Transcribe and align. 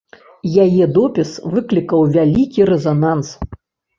Яе 0.63 0.85
допіс 0.95 1.33
выклікаў 1.53 2.01
вялікі 2.15 2.67
рэзананс. 2.73 3.29